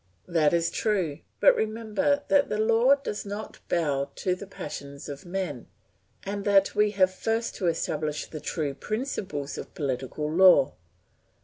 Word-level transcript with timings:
That 0.27 0.51
is 0.51 0.71
true; 0.71 1.19
but 1.39 1.55
remember 1.55 2.23
that 2.27 2.49
the 2.49 2.57
law 2.57 2.95
does 2.95 3.23
not 3.23 3.59
bow 3.69 4.09
to 4.15 4.33
the 4.33 4.47
passions 4.47 5.07
of 5.07 5.27
men, 5.27 5.67
and 6.23 6.43
that 6.43 6.73
we 6.73 6.89
have 6.97 7.13
first 7.13 7.53
to 7.57 7.67
establish 7.67 8.25
the 8.25 8.39
true 8.41 8.73
principles 8.73 9.59
of 9.59 9.75
political 9.75 10.27
law. 10.33 10.73